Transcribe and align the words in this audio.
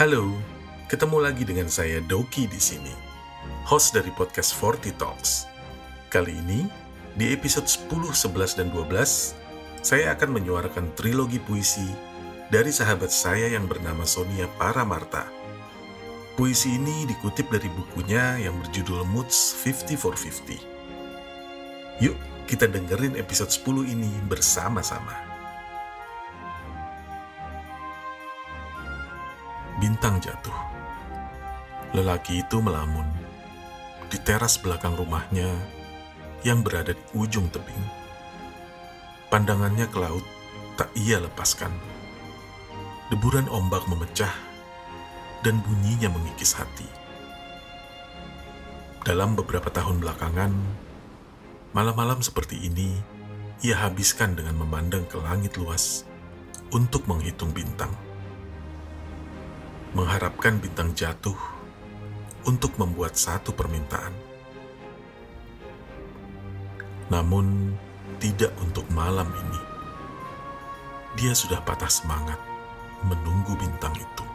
Halo, 0.00 0.32
ketemu 0.88 1.20
lagi 1.20 1.44
dengan 1.44 1.68
saya 1.68 2.00
Doki 2.00 2.48
di 2.48 2.56
sini, 2.56 2.88
host 3.68 3.92
dari 3.92 4.08
podcast 4.16 4.56
Forty 4.56 4.96
Talks. 4.96 5.44
Kali 6.08 6.40
ini, 6.40 6.64
di 7.20 7.36
episode 7.36 7.68
10, 7.68 8.08
11, 8.08 8.56
dan 8.56 8.72
12, 8.72 9.36
saya 9.84 10.16
akan 10.16 10.40
menyuarakan 10.40 10.96
trilogi 10.96 11.36
puisi 11.36 11.84
dari 12.48 12.72
sahabat 12.72 13.12
saya 13.12 13.52
yang 13.52 13.68
bernama 13.68 14.08
Sonia 14.08 14.48
Paramarta. 14.56 15.28
Puisi 16.32 16.80
ini 16.80 17.04
dikutip 17.04 17.52
dari 17.52 17.68
bukunya 17.68 18.40
yang 18.40 18.56
berjudul 18.56 19.04
Moods 19.04 19.52
5450. 19.52 22.00
Yuk, 22.00 22.16
kita 22.48 22.72
dengerin 22.72 23.20
episode 23.20 23.52
10 23.52 23.84
ini 23.84 24.08
bersama-sama. 24.32 25.29
Bintang 30.00 30.32
jatuh. 30.32 30.56
Lelaki 31.92 32.40
itu 32.40 32.56
melamun 32.64 33.04
di 34.08 34.16
teras 34.16 34.56
belakang 34.56 34.96
rumahnya 34.96 35.52
yang 36.40 36.64
berada 36.64 36.96
di 36.96 37.04
ujung 37.12 37.52
tebing. 37.52 37.84
Pandangannya 39.28 39.84
ke 39.92 40.00
laut 40.00 40.24
tak 40.80 40.88
ia 40.96 41.20
lepaskan. 41.20 41.68
Deburan 43.12 43.44
ombak 43.52 43.84
memecah 43.92 44.32
dan 45.44 45.60
bunyinya 45.60 46.08
mengikis 46.08 46.56
hati. 46.56 46.88
Dalam 49.04 49.36
beberapa 49.36 49.68
tahun 49.68 50.00
belakangan, 50.00 50.56
malam-malam 51.76 52.24
seperti 52.24 52.56
ini 52.56 52.96
ia 53.60 53.76
habiskan 53.84 54.32
dengan 54.32 54.64
memandang 54.64 55.04
ke 55.04 55.20
langit 55.20 55.60
luas 55.60 56.08
untuk 56.72 57.04
menghitung 57.04 57.52
bintang. 57.52 57.92
Mengharapkan 59.90 60.62
bintang 60.62 60.94
jatuh 60.94 61.36
untuk 62.46 62.74
membuat 62.78 63.18
satu 63.18 63.50
permintaan. 63.50 64.14
Namun, 67.10 67.74
tidak 68.22 68.54
untuk 68.62 68.86
malam 68.94 69.26
ini. 69.34 69.60
Dia 71.18 71.34
sudah 71.34 71.58
patah 71.66 71.90
semangat 71.90 72.38
menunggu 73.02 73.56
bintang 73.58 73.96
itu. 73.96 74.26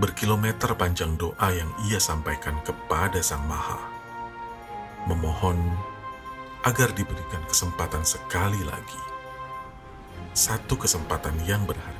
Berkilometer 0.00 0.72
panjang 0.72 1.20
doa 1.20 1.52
yang 1.52 1.68
ia 1.84 2.00
sampaikan 2.00 2.56
kepada 2.64 3.20
Sang 3.20 3.44
Maha, 3.44 3.76
memohon 5.04 5.60
agar 6.64 6.96
diberikan 6.96 7.44
kesempatan 7.44 8.00
sekali 8.00 8.64
lagi, 8.64 9.02
satu 10.32 10.80
kesempatan 10.80 11.36
yang 11.44 11.68
berharga, 11.68 11.91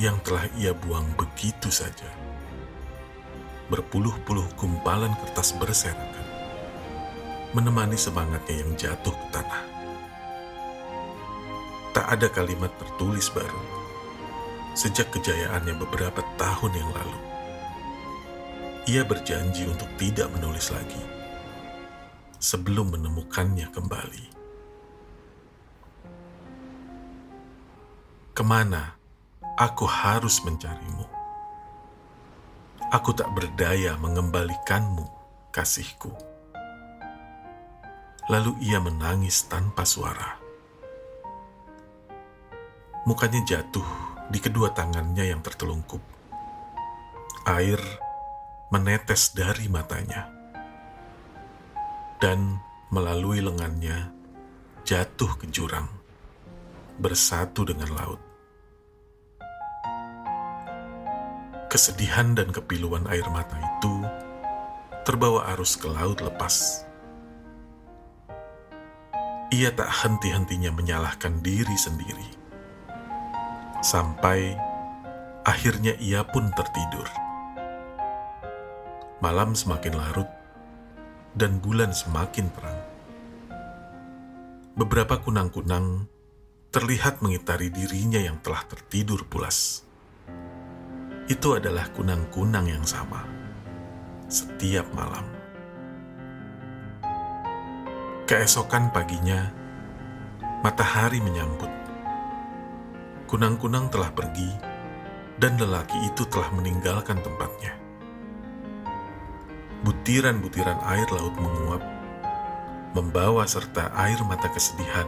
yang 0.00 0.16
telah 0.24 0.48
ia 0.56 0.72
buang 0.72 1.04
begitu 1.20 1.68
saja. 1.68 2.08
Berpuluh-puluh 3.68 4.48
gumpalan 4.56 5.12
kertas 5.20 5.52
berserakan, 5.60 6.24
menemani 7.52 8.00
semangatnya 8.00 8.64
yang 8.64 8.72
jatuh 8.80 9.12
ke 9.12 9.26
tanah. 9.28 9.62
Tak 11.92 12.06
ada 12.16 12.32
kalimat 12.32 12.72
tertulis 12.80 13.28
baru 13.28 13.60
sejak 14.72 15.12
kejayaannya 15.12 15.76
beberapa 15.76 16.24
tahun 16.40 16.72
yang 16.72 16.90
lalu. 16.96 17.18
Ia 18.88 19.02
berjanji 19.04 19.68
untuk 19.68 19.90
tidak 20.00 20.32
menulis 20.32 20.72
lagi 20.72 21.02
sebelum 22.40 22.96
menemukannya 22.96 23.68
kembali. 23.68 24.24
Ke 28.32 28.42
mana 28.46 28.99
aku 29.60 29.84
harus 29.84 30.40
mencarimu? 30.40 31.04
Aku 32.88 33.12
tak 33.12 33.28
berdaya 33.36 33.92
mengembalikanmu, 34.00 35.04
kasihku. 35.52 36.08
Lalu 38.32 38.56
ia 38.64 38.80
menangis 38.80 39.44
tanpa 39.52 39.84
suara. 39.84 40.40
Mukanya 43.04 43.44
jatuh 43.44 43.84
di 44.32 44.40
kedua 44.40 44.72
tangannya 44.72 45.28
yang 45.28 45.44
tertelungkup. 45.44 46.00
Air 47.44 47.78
menetes 48.72 49.36
dari 49.36 49.68
matanya. 49.68 50.32
Dan 52.16 52.56
melalui 52.88 53.44
lengannya 53.44 54.08
jatuh 54.88 55.36
ke 55.36 55.46
jurang, 55.52 55.88
bersatu 56.96 57.64
dengan 57.64 57.92
laut. 57.96 58.29
Kesedihan 61.70 62.34
dan 62.34 62.50
kepiluan 62.50 63.06
air 63.06 63.22
mata 63.30 63.54
itu 63.54 64.02
terbawa 65.06 65.54
arus 65.54 65.78
ke 65.78 65.86
laut 65.86 66.18
lepas. 66.18 66.82
Ia 69.54 69.70
tak 69.70 69.86
henti-hentinya 69.86 70.74
menyalahkan 70.74 71.38
diri 71.38 71.78
sendiri 71.78 72.26
sampai 73.86 74.58
akhirnya 75.46 75.94
ia 76.02 76.26
pun 76.26 76.50
tertidur. 76.58 77.06
Malam 79.22 79.54
semakin 79.54 79.94
larut 79.94 80.26
dan 81.38 81.62
bulan 81.62 81.94
semakin 81.94 82.50
terang. 82.50 82.80
Beberapa 84.74 85.22
kunang-kunang 85.22 86.10
terlihat 86.74 87.22
mengitari 87.22 87.70
dirinya 87.70 88.18
yang 88.18 88.42
telah 88.42 88.66
tertidur 88.66 89.22
pulas. 89.30 89.86
Itu 91.30 91.54
adalah 91.54 91.86
kunang-kunang 91.94 92.66
yang 92.66 92.82
sama 92.82 93.22
setiap 94.26 94.90
malam. 94.90 95.22
Keesokan 98.26 98.90
paginya, 98.90 99.46
matahari 100.66 101.22
menyambut 101.22 101.70
kunang-kunang 103.30 103.86
telah 103.94 104.10
pergi 104.10 104.50
dan 105.38 105.54
lelaki 105.54 105.94
itu 106.02 106.26
telah 106.26 106.50
meninggalkan 106.50 107.22
tempatnya. 107.22 107.78
Butiran-butiran 109.86 110.82
air 110.82 111.06
laut 111.14 111.38
menguap, 111.38 111.78
membawa 112.98 113.46
serta 113.46 113.94
air 113.94 114.18
mata 114.26 114.50
kesedihan 114.50 115.06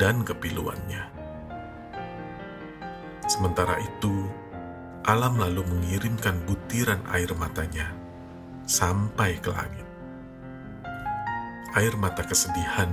dan 0.00 0.24
kepiluannya. 0.24 1.04
Sementara 3.28 3.76
itu, 3.76 4.24
alam 5.02 5.38
lalu 5.38 5.66
mengirimkan 5.66 6.38
butiran 6.46 7.02
air 7.10 7.30
matanya 7.34 7.90
sampai 8.66 9.38
ke 9.42 9.50
langit 9.50 9.86
air 11.72 11.96
mata 11.96 12.20
kesedihan 12.20 12.92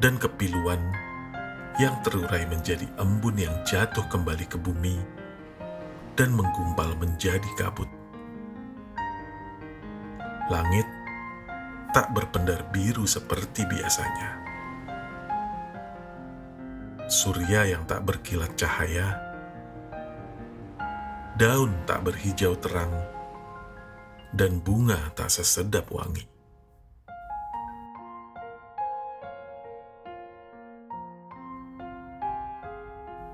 dan 0.00 0.16
kepiluan 0.16 0.80
yang 1.76 1.92
terurai 2.00 2.48
menjadi 2.48 2.88
embun 2.96 3.36
yang 3.36 3.52
jatuh 3.68 4.04
kembali 4.08 4.48
ke 4.48 4.56
bumi 4.56 4.96
dan 6.16 6.32
menggumpal 6.36 6.92
menjadi 7.00 7.46
kabut. 7.56 7.88
Langit 10.48 10.88
tak 11.96 12.12
berpendar 12.12 12.68
biru 12.72 13.04
seperti 13.06 13.64
biasanya. 13.68 14.40
Surya 17.08 17.64
yang 17.64 17.88
tak 17.88 18.04
berkilat 18.04 18.54
cahaya, 18.60 19.29
daun 21.40 21.72
tak 21.88 22.04
berhijau 22.04 22.52
terang, 22.60 22.92
dan 24.36 24.60
bunga 24.60 25.08
tak 25.16 25.32
sesedap 25.32 25.88
wangi. 25.88 26.28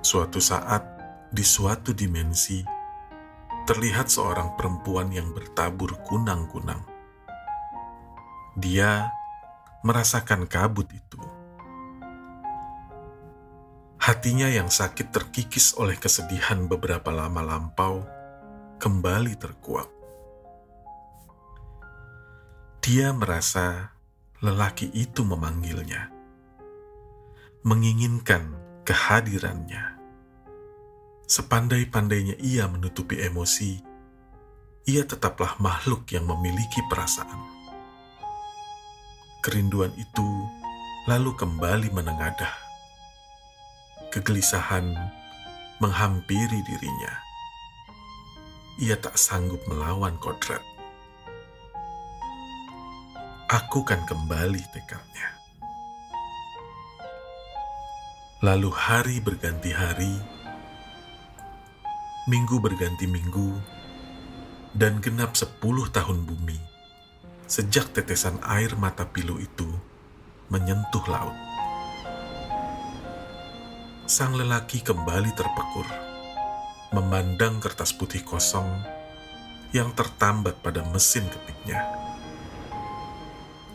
Suatu 0.07 0.39
saat, 0.39 0.87
di 1.35 1.43
suatu 1.43 1.91
dimensi, 1.91 2.63
terlihat 3.67 4.07
seorang 4.07 4.55
perempuan 4.55 5.11
yang 5.11 5.35
bertabur 5.35 5.99
kunang-kunang. 6.07 6.87
Dia 8.55 9.11
merasakan 9.83 10.47
kabut 10.47 10.87
itu. 10.95 11.36
Hatinya 14.07 14.47
yang 14.47 14.71
sakit 14.71 15.11
terkikis 15.11 15.75
oleh 15.83 15.99
kesedihan 15.99 16.71
beberapa 16.71 17.11
lama 17.11 17.43
lampau 17.43 18.07
kembali 18.79 19.35
terkuak. 19.35 19.91
Dia 22.87 23.11
merasa 23.11 23.91
lelaki 24.39 24.95
itu 24.95 25.27
memanggilnya, 25.27 26.07
menginginkan 27.67 28.55
kehadirannya. 28.87 29.99
Sepandai-pandainya 31.27 32.39
ia 32.39 32.71
menutupi 32.71 33.19
emosi, 33.27 33.83
ia 34.87 35.03
tetaplah 35.03 35.59
makhluk 35.59 36.07
yang 36.15 36.31
memiliki 36.31 36.79
perasaan. 36.87 37.43
Kerinduan 39.43 39.91
itu 39.99 40.47
lalu 41.11 41.35
kembali 41.35 41.91
menengadah. 41.91 42.66
Kegelisahan 44.17 44.97
menghampiri 45.77 46.65
dirinya. 46.65 47.13
Ia 48.81 48.97
tak 48.97 49.13
sanggup 49.21 49.61
melawan 49.69 50.17
kodrat. 50.25 50.65
Aku 53.53 53.85
kan 53.85 54.01
kembali 54.09 54.65
tekadnya. 54.73 55.37
Lalu 58.41 58.73
hari 58.73 59.21
berganti 59.21 59.77
hari, 59.77 60.17
minggu 62.25 62.57
berganti 62.57 63.05
minggu, 63.05 63.53
dan 64.73 65.05
genap 65.05 65.37
sepuluh 65.37 65.93
tahun 65.93 66.25
bumi 66.25 66.57
sejak 67.45 67.93
tetesan 67.93 68.41
air 68.49 68.81
mata 68.81 69.05
pilu 69.05 69.37
itu 69.37 69.69
menyentuh 70.49 71.05
laut. 71.05 71.46
Sang 74.07 74.39
lelaki 74.39 74.87
kembali 74.87 75.35
terpekur, 75.35 75.83
memandang 76.95 77.59
kertas 77.59 77.91
putih 77.91 78.23
kosong 78.23 78.71
yang 79.75 79.91
tertambat 79.99 80.63
pada 80.63 80.87
mesin 80.95 81.27
kepiknya. 81.27 81.83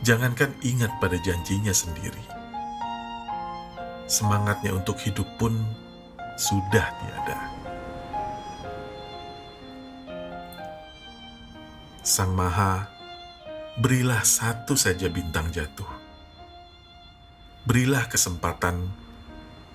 Jangankan 0.08 0.56
ingat 0.64 0.88
pada 1.04 1.20
janjinya 1.20 1.76
sendiri, 1.76 2.24
semangatnya 4.08 4.72
untuk 4.72 5.04
hidup 5.04 5.28
pun 5.36 5.52
sudah 6.40 6.88
tiada. 6.96 7.52
Sang 12.08 12.32
Maha, 12.32 12.88
berilah 13.84 14.24
satu 14.24 14.80
saja 14.80 15.12
bintang 15.12 15.52
jatuh. 15.52 15.92
Berilah 17.68 18.08
kesempatan 18.08 19.11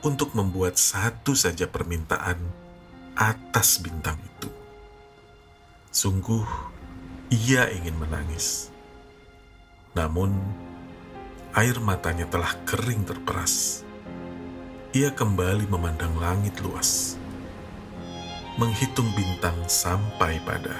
untuk 0.04 0.36
membuat 0.36 0.76
satu 0.76 1.32
saja 1.32 1.64
permintaan 1.64 2.40
atas 3.16 3.80
bintang 3.80 4.20
itu. 4.20 4.50
Sungguh, 5.92 6.44
ia 7.32 7.70
ingin 7.72 7.96
menangis. 7.96 8.68
Namun, 9.96 10.36
air 11.56 11.80
matanya 11.80 12.28
telah 12.28 12.52
kering 12.68 13.08
terperas 13.08 13.86
ia 14.96 15.12
kembali 15.12 15.68
memandang 15.68 16.16
langit 16.16 16.56
luas, 16.64 17.20
menghitung 18.56 19.12
bintang 19.12 19.52
sampai 19.68 20.40
pada 20.40 20.72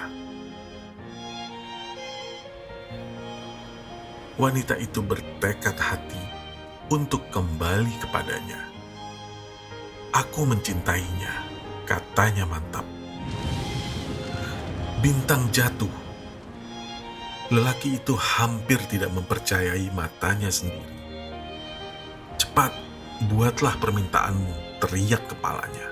wanita 4.41 4.81
itu 4.81 5.05
bertekad 5.05 5.77
hati 5.77 6.23
untuk 6.89 7.29
kembali 7.29 7.93
kepadanya. 8.01 8.76
Aku 10.17 10.49
mencintainya, 10.49 11.45
katanya 11.85 12.49
mantap. 12.49 12.89
Bintang 15.05 15.53
jatuh. 15.53 15.93
Lelaki 17.53 18.01
itu 18.01 18.17
hampir 18.17 18.81
tidak 18.89 19.13
mempercayai 19.13 19.93
matanya 19.93 20.49
sendiri. 20.49 20.97
Cepat, 22.41 22.73
buatlah 23.29 23.77
permintaanmu, 23.77 24.81
teriak 24.81 25.21
kepalanya. 25.37 25.85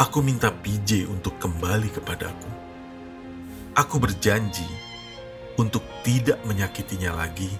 Aku 0.00 0.24
minta 0.24 0.48
PJ 0.48 1.12
untuk 1.12 1.36
kembali 1.36 1.92
kepadaku. 1.92 2.50
Aku 3.76 4.00
berjanji 4.00 4.64
untuk 5.60 5.84
tidak 6.00 6.40
menyakitinya 6.48 7.20
lagi 7.20 7.52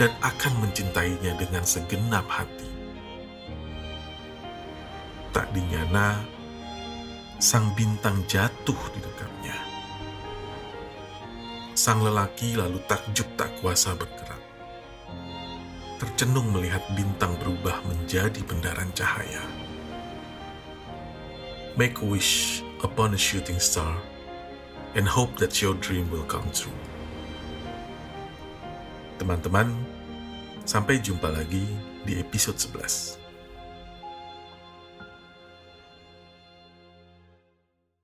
dan 0.00 0.08
akan 0.24 0.64
mencintainya 0.64 1.36
dengan 1.36 1.60
segenap 1.68 2.24
hati. 2.32 2.71
Tak 5.52 5.60
dinyana, 5.60 6.16
sang 7.36 7.76
bintang 7.76 8.24
jatuh 8.24 8.80
di 8.96 9.04
dekatnya. 9.04 9.52
Sang 11.76 12.00
lelaki 12.00 12.56
lalu 12.56 12.80
takjub 12.88 13.28
tak 13.36 13.52
kuasa 13.60 13.92
bergerak 13.92 14.40
tercenung 16.00 16.56
melihat 16.56 16.80
bintang 16.96 17.36
berubah 17.36 17.84
menjadi 17.84 18.40
bendaran 18.48 18.88
cahaya. 18.96 19.44
Make 21.76 22.00
a 22.00 22.08
wish 22.08 22.64
upon 22.80 23.12
a 23.12 23.20
shooting 23.20 23.60
star 23.60 24.00
and 24.96 25.04
hope 25.04 25.36
that 25.36 25.60
your 25.60 25.76
dream 25.84 26.08
will 26.08 26.24
come 26.24 26.48
true. 26.56 26.72
Teman-teman, 29.20 29.68
sampai 30.64 30.96
jumpa 30.96 31.28
lagi 31.28 31.68
di 32.08 32.16
episode 32.16 32.56
11. 32.56 33.21